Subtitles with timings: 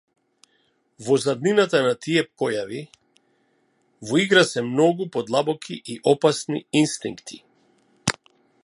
[1.09, 2.81] Во заднината на тие појави
[4.13, 7.43] во игра се многу подлабоки и опасни инстинки!